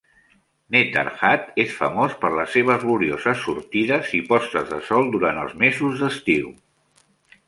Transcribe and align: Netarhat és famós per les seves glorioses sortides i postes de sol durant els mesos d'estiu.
Netarhat 0.75 1.51
és 1.63 1.73
famós 1.81 2.15
per 2.23 2.31
les 2.39 2.49
seves 2.57 2.81
glorioses 2.85 3.43
sortides 3.49 4.09
i 4.21 4.21
postes 4.31 4.67
de 4.71 4.81
sol 4.87 5.13
durant 5.17 5.43
els 5.43 5.55
mesos 5.65 6.01
d'estiu. 6.05 6.49